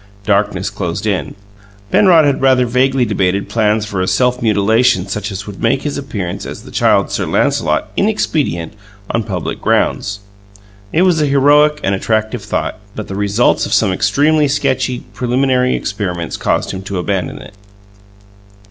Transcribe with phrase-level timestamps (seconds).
[0.25, 1.35] Darkness closed in.
[1.91, 5.95] Penrod had rather vaguely debated plans for a self mutilation such as would make his
[5.95, 8.73] appearance as the Child Sir Lancelot inexpedient
[9.11, 10.21] on public grounds;
[10.91, 15.75] it was a heroic and attractive thought, but the results of some extremely sketchy preliminary
[15.75, 17.53] experiments caused him to abandon it.